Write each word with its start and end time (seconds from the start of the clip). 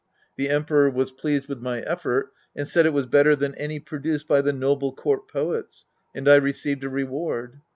The 0.35 0.49
Emperor 0.49 0.89
was 0.89 1.11
pleased 1.11 1.47
with 1.47 1.61
my 1.61 1.81
effort 1.81 2.31
and 2.55 2.67
said 2.67 2.87
it 2.87 2.91
was 2.91 3.05
better 3.05 3.35
than 3.35 3.53
any 3.53 3.79
produced 3.79 4.27
by 4.27 4.41
the 4.41 4.51
noble 4.51 4.91
court 4.95 5.27
poets. 5.27 5.85
And 6.15 6.27
I 6.27 6.39
receiv 6.39 6.77
ed 6.77 6.85
a 6.85 6.97
i 6.97 7.05
eward. 7.05 7.61